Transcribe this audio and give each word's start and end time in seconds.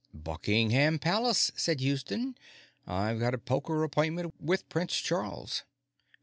"Buckingham 0.15 0.97
Palace," 0.97 1.51
said 1.55 1.79
Houston. 1.79 2.35
"I've 2.87 3.19
got 3.19 3.35
a 3.35 3.37
poker 3.37 3.83
appointment 3.83 4.33
with 4.39 4.67
Prince 4.67 4.95
Charles." 4.97 5.63